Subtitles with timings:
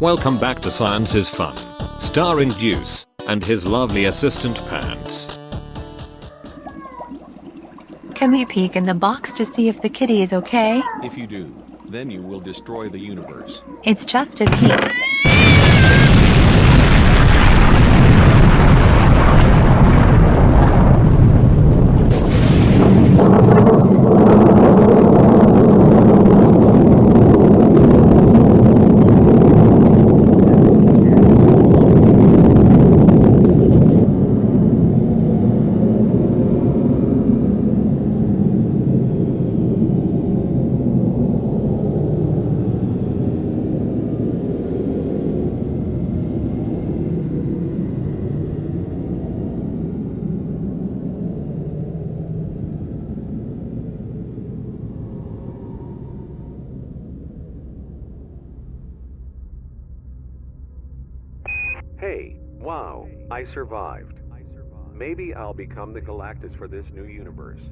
[0.00, 1.56] Welcome back to Science is Fun.
[2.00, 5.38] Starring Deuce and his lovely assistant Pants.
[8.16, 10.82] Can we peek in the box to see if the kitty is okay?
[11.04, 11.54] If you do,
[11.86, 13.62] then you will destroy the universe.
[13.84, 15.03] It's just a peek.
[62.06, 64.20] Hey, wow, I survived.
[64.92, 67.62] Maybe I'll become the Galactus for this new universe.